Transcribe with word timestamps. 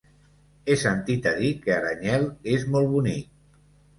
He 0.67 0.77
sentit 0.83 1.27
a 1.33 1.33
dir 1.41 1.51
que 1.65 1.75
Aranyel 1.75 2.25
és 2.57 2.65
molt 2.77 2.91
bonic. 2.97 3.29